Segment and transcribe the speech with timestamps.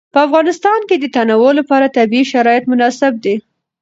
[0.13, 3.35] په افغانستان کې د تنوع لپاره طبیعي شرایط مناسب دي.